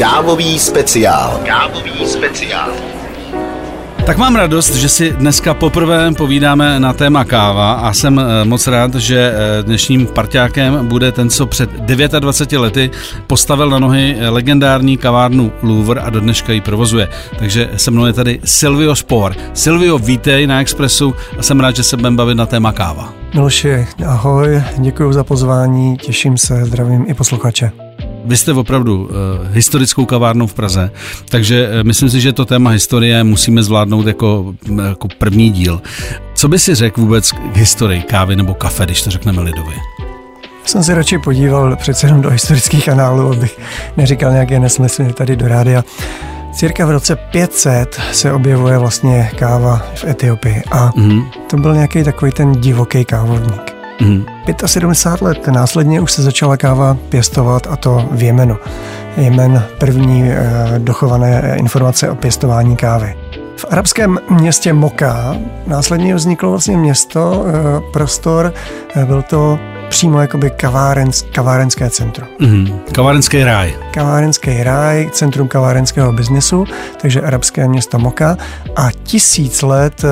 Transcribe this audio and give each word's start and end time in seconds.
Kávový 0.00 0.58
speciál. 0.58 1.40
Kávový 1.44 2.06
speciál. 2.06 2.70
Tak 4.06 4.16
mám 4.16 4.36
radost, 4.36 4.74
že 4.74 4.88
si 4.88 5.12
dneska 5.12 5.54
poprvé 5.54 6.12
povídáme 6.12 6.80
na 6.80 6.92
téma 6.92 7.24
káva 7.24 7.72
a 7.72 7.92
jsem 7.92 8.18
eh, 8.18 8.44
moc 8.44 8.66
rád, 8.66 8.94
že 8.94 9.32
eh, 9.34 9.62
dnešním 9.62 10.06
parťákem 10.06 10.88
bude 10.88 11.12
ten, 11.12 11.30
co 11.30 11.46
před 11.46 11.70
29 11.70 12.52
lety 12.52 12.90
postavil 13.26 13.70
na 13.70 13.78
nohy 13.78 14.16
legendární 14.28 14.96
kavárnu 14.96 15.52
Louvre 15.62 16.00
a 16.00 16.10
do 16.10 16.20
dneška 16.20 16.52
ji 16.52 16.60
provozuje. 16.60 17.08
Takže 17.38 17.70
se 17.76 17.90
mnou 17.90 18.06
je 18.06 18.12
tady 18.12 18.40
Silvio 18.44 18.96
Spor. 18.96 19.36
Silvio, 19.54 19.98
vítej 19.98 20.46
na 20.46 20.60
Expressu 20.60 21.14
a 21.38 21.42
jsem 21.42 21.60
rád, 21.60 21.76
že 21.76 21.82
se 21.82 21.96
budeme 21.96 22.16
bavit 22.16 22.34
na 22.34 22.46
téma 22.46 22.72
káva. 22.72 23.12
Miloši, 23.34 23.86
ahoj, 24.06 24.62
děkuji 24.78 25.12
za 25.12 25.24
pozvání, 25.24 25.96
těším 25.96 26.38
se, 26.38 26.64
zdravím 26.64 27.04
i 27.08 27.14
posluchače. 27.14 27.89
Vy 28.24 28.36
jste 28.36 28.52
opravdu 28.52 29.02
uh, 29.02 29.10
historickou 29.52 30.04
kavárnou 30.04 30.46
v 30.46 30.54
Praze, 30.54 30.90
takže 31.28 31.68
uh, 31.68 31.86
myslím 31.86 32.10
si, 32.10 32.20
že 32.20 32.32
to 32.32 32.44
téma 32.44 32.70
historie 32.70 33.24
musíme 33.24 33.62
zvládnout 33.62 34.06
jako, 34.06 34.54
jako 34.88 35.08
první 35.18 35.50
díl. 35.50 35.82
Co 36.34 36.48
by 36.48 36.58
si 36.58 36.74
řekl 36.74 37.00
vůbec 37.00 37.32
k 37.32 37.56
historii 37.56 38.02
kávy 38.02 38.36
nebo 38.36 38.54
kafe, 38.54 38.84
když 38.84 39.02
to 39.02 39.10
řekneme 39.10 39.42
lidově? 39.42 39.76
Jsem 40.64 40.82
se 40.82 40.94
radši 40.94 41.18
podíval 41.18 41.76
přece 41.76 42.06
jenom 42.06 42.20
do 42.20 42.30
historických 42.30 42.88
análů, 42.88 43.32
abych 43.32 43.58
neříkal 43.96 44.32
nějaké 44.32 44.60
nesmysly 44.60 45.12
tady 45.12 45.36
do 45.36 45.48
rádia. 45.48 45.84
Cirka 46.52 46.86
v 46.86 46.90
roce 46.90 47.16
500 47.16 48.00
se 48.12 48.32
objevuje 48.32 48.78
vlastně 48.78 49.30
káva 49.38 49.82
v 49.94 50.04
Etiopii 50.04 50.62
a 50.70 50.90
mm-hmm. 50.90 51.30
to 51.50 51.56
byl 51.56 51.74
nějaký 51.74 52.04
takový 52.04 52.32
ten 52.32 52.52
divoký 52.52 53.04
kávovník. 53.04 53.69
Mm. 54.00 54.24
75 54.66 55.26
let 55.26 55.46
následně 55.46 56.00
už 56.00 56.12
se 56.12 56.22
začala 56.22 56.56
káva 56.56 56.96
pěstovat 57.08 57.66
a 57.70 57.76
to 57.76 58.08
v 58.10 58.22
Jemenu. 58.22 58.56
Jemen 59.16 59.62
první 59.78 60.30
e, 60.30 60.38
dochované 60.78 61.56
informace 61.58 62.10
o 62.10 62.14
pěstování 62.14 62.76
kávy. 62.76 63.16
V 63.56 63.64
arabském 63.70 64.18
městě 64.30 64.72
Moka 64.72 65.36
následně 65.66 66.14
vzniklo 66.14 66.50
vlastně 66.50 66.76
město, 66.76 67.44
e, 67.46 67.92
prostor, 67.92 68.54
byl 69.06 69.22
to 69.22 69.58
přímo 69.90 70.20
jakoby 70.20 70.50
kavárens, 70.50 71.24
kavárenské 71.32 71.90
centrum. 71.90 72.28
Mm, 72.38 72.80
kavárenský 72.92 73.44
ráj. 73.44 73.74
Kavárenský 73.90 74.62
ráj, 74.62 75.10
centrum 75.12 75.48
kavárenského 75.48 76.12
biznesu, 76.12 76.64
takže 77.00 77.20
arabské 77.20 77.68
město 77.68 77.98
Moka 77.98 78.36
a 78.76 78.88
tisíc 79.02 79.62
let 79.62 80.04
uh, 80.04 80.10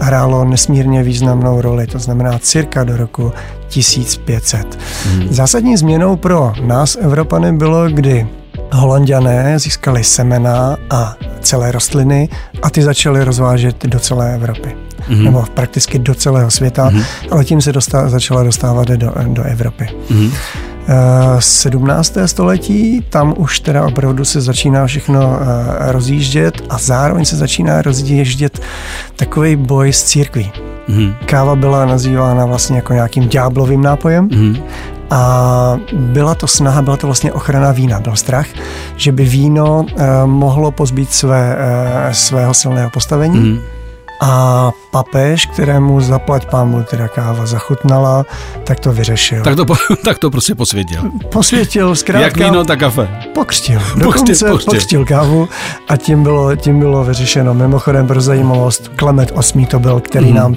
hrálo 0.00 0.44
nesmírně 0.44 1.02
významnou 1.02 1.60
roli, 1.60 1.86
to 1.86 1.98
znamená 1.98 2.38
cirka 2.38 2.84
do 2.84 2.96
roku 2.96 3.32
1500. 3.68 4.78
Mm. 5.14 5.28
Zásadní 5.30 5.76
změnou 5.76 6.16
pro 6.16 6.52
nás, 6.66 6.96
Evropany, 7.00 7.52
bylo, 7.52 7.88
kdy 7.88 8.26
Holanděné 8.72 9.58
získali 9.58 10.04
semena 10.04 10.76
a 10.90 11.14
celé 11.42 11.72
rostliny 11.72 12.28
a 12.62 12.70
ty 12.70 12.82
začaly 12.82 13.24
rozvážet 13.24 13.86
do 13.86 14.00
celé 14.00 14.34
Evropy 14.34 14.76
mm-hmm. 15.08 15.24
nebo 15.24 15.44
prakticky 15.54 15.98
do 15.98 16.14
celého 16.14 16.50
světa, 16.50 16.90
mm-hmm. 16.90 17.04
ale 17.30 17.44
tím 17.44 17.60
se 17.60 17.72
dostá, 17.72 18.08
začala 18.08 18.42
dostávat 18.42 18.88
do, 18.88 19.12
do 19.26 19.42
Evropy. 19.42 19.88
Mm-hmm. 20.10 20.32
17. 21.38 22.16
století, 22.26 23.04
tam 23.10 23.34
už 23.36 23.60
teda 23.60 23.86
opravdu 23.86 24.24
se 24.24 24.40
začíná 24.40 24.86
všechno 24.86 25.38
eh, 25.40 25.92
rozjíždět 25.92 26.62
a 26.68 26.78
zároveň 26.78 27.24
se 27.24 27.36
začíná 27.36 27.82
rozjíždět 27.82 28.60
takový 29.16 29.56
boj 29.56 29.92
s 29.92 30.02
církví. 30.02 30.52
Mm-hmm. 30.88 31.14
Káva 31.26 31.56
byla 31.56 31.86
nazývána 31.86 32.46
vlastně 32.46 32.76
jako 32.76 32.92
nějakým 32.92 33.28
ďáblovým 33.28 33.82
nápojem 33.82 34.28
mm-hmm. 34.28 34.62
A 35.12 35.80
byla 35.92 36.34
to 36.34 36.46
snaha, 36.46 36.82
byla 36.82 36.96
to 36.96 37.06
vlastně 37.06 37.32
ochrana 37.32 37.72
vína. 37.72 38.00
Byl 38.00 38.16
strach, 38.16 38.46
že 38.96 39.12
by 39.12 39.24
víno 39.24 39.80
uh, 39.80 40.00
mohlo 40.24 40.70
pozbít 40.70 41.12
své, 41.12 41.56
uh, 41.56 42.12
svého 42.12 42.54
silného 42.54 42.90
postavení. 42.90 43.36
Mm-hmm 43.36 43.81
a 44.24 44.72
papež, 44.90 45.46
kterému 45.46 46.00
zaplať 46.00 46.46
pámu 46.46 46.82
teda 46.82 47.08
káva 47.08 47.46
zachutnala, 47.46 48.24
tak 48.64 48.80
to 48.80 48.92
vyřešil. 48.92 49.42
Tak 49.42 49.56
to, 49.56 49.64
tak 50.04 50.18
to 50.18 50.30
prostě 50.30 50.54
posvětil. 50.54 51.02
Posvětil, 51.32 51.94
zkrátka. 51.94 52.24
Jak 52.24 52.36
víno, 52.36 52.64
tak 52.64 52.78
kafe. 52.78 53.08
Pokřtil. 53.34 53.80
Dokonce 53.96 54.50
pokřtil, 54.50 54.72
pokřtil 54.72 55.04
kávu 55.04 55.48
a 55.88 55.96
tím 55.96 56.22
bylo, 56.22 56.56
tím 56.56 56.78
bylo 56.78 57.04
vyřešeno. 57.04 57.54
Mimochodem 57.54 58.06
pro 58.06 58.20
zajímavost, 58.20 58.92
Klemet 58.96 59.32
VIII 59.54 59.66
to 59.66 59.78
byl, 59.78 60.00
který 60.00 60.30
mm. 60.30 60.34
nám 60.34 60.54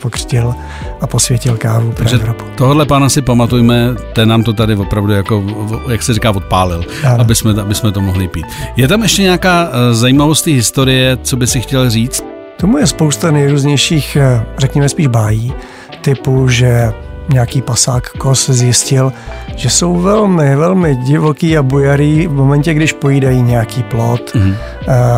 pokřtil 0.00 0.54
a 1.00 1.06
posvětil 1.06 1.56
kávu 1.56 1.92
pro 1.92 1.98
Takže 1.98 2.16
Evropu. 2.16 2.44
Tohle 2.54 2.86
pána 2.86 3.08
si 3.08 3.22
pamatujme, 3.22 3.94
ten 4.12 4.28
nám 4.28 4.42
to 4.42 4.52
tady 4.52 4.76
opravdu 4.76 5.12
jako, 5.12 5.44
jak 5.88 6.02
se 6.02 6.14
říká, 6.14 6.30
odpálil, 6.30 6.84
aby 7.18 7.34
jsme, 7.34 7.60
aby 7.60 7.74
jsme 7.74 7.92
to 7.92 8.00
mohli 8.00 8.28
pít. 8.28 8.46
Je 8.76 8.88
tam 8.88 9.02
ještě 9.02 9.22
nějaká 9.22 9.68
eh, 9.68 9.94
zajímavost 9.94 10.46
historie, 10.46 11.18
co 11.22 11.36
by 11.36 11.46
si 11.46 11.60
chtěl 11.60 11.90
říct? 11.90 12.35
Tomu 12.56 12.78
je 12.78 12.86
spousta 12.86 13.30
nejrůznějších, 13.30 14.16
eh, 14.16 14.46
řekněme 14.58 14.88
spíš 14.88 15.06
bájí, 15.06 15.54
typu, 16.00 16.48
že 16.48 16.92
nějaký 17.32 17.62
pasák 17.62 18.08
kos 18.08 18.50
zjistil, 18.50 19.12
že 19.56 19.70
jsou 19.70 19.96
velmi, 19.96 20.56
velmi 20.56 20.96
divoký 20.96 21.58
a 21.58 21.62
bujarý 21.62 22.26
v 22.26 22.32
momentě, 22.32 22.74
když 22.74 22.92
pojídají 22.92 23.42
nějaký 23.42 23.82
plot. 23.82 24.34
Mm-hmm. 24.34 24.56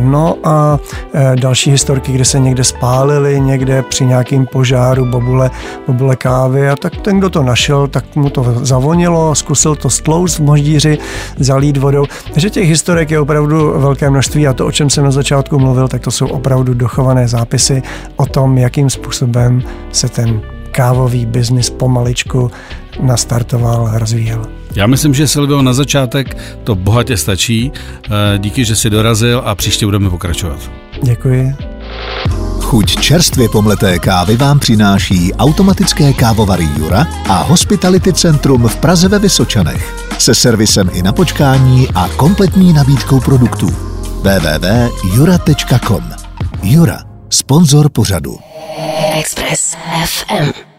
No 0.00 0.36
a 0.44 0.78
eh, 1.14 1.36
další 1.36 1.70
historky, 1.70 2.12
kde 2.12 2.24
se 2.24 2.40
někde 2.40 2.64
spálili, 2.64 3.40
někde 3.40 3.82
při 3.82 4.06
nějakým 4.06 4.46
požáru 4.46 5.06
bobule, 5.06 5.50
bobule 5.86 6.16
kávy 6.16 6.68
a 6.68 6.76
tak 6.76 6.96
ten, 6.96 7.18
kdo 7.18 7.30
to 7.30 7.42
našel, 7.42 7.88
tak 7.88 8.16
mu 8.16 8.30
to 8.30 8.44
zavonilo, 8.62 9.34
zkusil 9.34 9.76
to 9.76 9.90
stloust 9.90 10.38
v 10.38 10.42
moždíři, 10.42 10.98
zalít 11.38 11.76
vodou. 11.76 12.04
Takže 12.32 12.50
těch 12.50 12.68
historek 12.68 13.10
je 13.10 13.20
opravdu 13.20 13.74
velké 13.76 14.10
množství 14.10 14.46
a 14.46 14.52
to, 14.52 14.66
o 14.66 14.72
čem 14.72 14.90
jsem 14.90 15.04
na 15.04 15.10
začátku 15.10 15.58
mluvil, 15.58 15.88
tak 15.88 16.02
to 16.02 16.10
jsou 16.10 16.26
opravdu 16.26 16.74
dochované 16.74 17.28
zápisy 17.28 17.82
o 18.16 18.26
tom, 18.26 18.58
jakým 18.58 18.90
způsobem 18.90 19.62
se 19.92 20.08
ten 20.08 20.53
kávový 20.74 21.26
biznis 21.26 21.70
pomaličku 21.70 22.50
nastartoval 23.02 23.86
a 23.86 23.98
rozvíjel. 23.98 24.46
Já 24.76 24.86
myslím, 24.86 25.14
že 25.14 25.28
Silvio 25.28 25.62
na 25.62 25.72
začátek 25.72 26.36
to 26.64 26.74
bohatě 26.74 27.16
stačí. 27.16 27.72
Eh, 28.04 28.38
díky, 28.38 28.64
že 28.64 28.76
jsi 28.76 28.90
dorazil 28.90 29.42
a 29.44 29.54
příště 29.54 29.86
budeme 29.86 30.10
pokračovat. 30.10 30.70
Děkuji. 31.02 31.54
Chuť 32.60 33.00
čerstvě 33.00 33.48
pomleté 33.48 33.98
kávy 33.98 34.36
vám 34.36 34.58
přináší 34.58 35.34
automatické 35.34 36.12
kávovary 36.12 36.68
Jura 36.78 37.06
a 37.28 37.42
Hospitality 37.42 38.12
Centrum 38.12 38.68
v 38.68 38.76
Praze 38.76 39.08
ve 39.08 39.18
Vysočanech 39.18 39.94
se 40.18 40.34
servisem 40.34 40.90
i 40.92 41.02
na 41.02 41.12
počkání 41.12 41.88
a 41.94 42.08
kompletní 42.08 42.72
nabídkou 42.72 43.20
produktů. 43.20 43.66
www.jura.com 44.22 46.04
Jura, 46.62 46.98
sponzor 47.30 47.88
pořadu. 47.88 48.53
Express 49.24 49.74
FM. 49.74 50.73